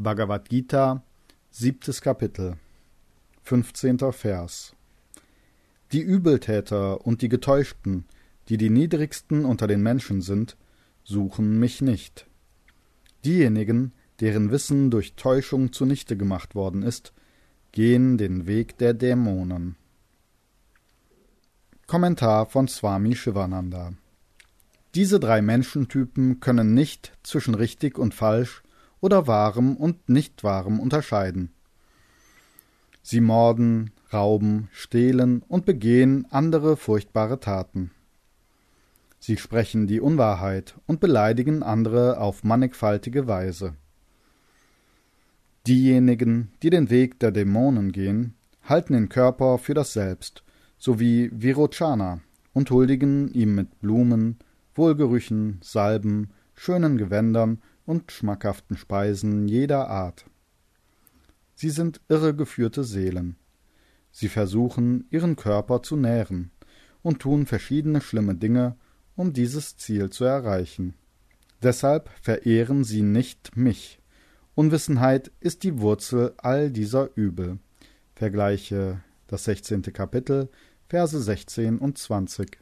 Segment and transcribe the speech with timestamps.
[0.00, 1.02] Bhagavad Gita,
[1.50, 2.54] siebtes Kapitel,
[3.42, 3.98] 15.
[4.12, 4.76] Vers.
[5.90, 8.04] Die Übeltäter und die Getäuschten,
[8.48, 10.56] die die niedrigsten unter den Menschen sind,
[11.02, 12.28] suchen mich nicht.
[13.24, 13.90] Diejenigen,
[14.20, 17.12] deren Wissen durch Täuschung zunichte gemacht worden ist,
[17.72, 19.74] gehen den Weg der Dämonen.
[21.88, 23.94] Kommentar von Swami Shivananda
[24.94, 28.62] Diese drei Menschentypen können nicht zwischen richtig und falsch
[29.00, 31.50] oder wahrem und nicht wahrem unterscheiden.
[33.02, 37.90] Sie morden, rauben, stehlen und begehen andere furchtbare Taten.
[39.18, 43.74] Sie sprechen die Unwahrheit und beleidigen andere auf mannigfaltige Weise.
[45.66, 50.42] Diejenigen, die den Weg der Dämonen gehen, halten den Körper für das Selbst,
[50.78, 52.20] sowie Virochana,
[52.52, 54.38] und huldigen ihm mit Blumen,
[54.74, 60.26] Wohlgerüchen, Salben, schönen Gewändern und schmackhaften Speisen jeder Art.
[61.54, 63.36] Sie sind irregeführte Seelen.
[64.12, 66.50] Sie versuchen, ihren Körper zu nähren
[67.00, 68.76] und tun verschiedene schlimme Dinge,
[69.16, 70.96] um dieses Ziel zu erreichen.
[71.62, 74.00] Deshalb verehren sie nicht mich.
[74.54, 77.58] Unwissenheit ist die Wurzel all dieser Übel.
[78.14, 79.80] Vergleiche das 16.
[79.94, 80.50] Kapitel,
[80.88, 82.58] Verse 16 und 20.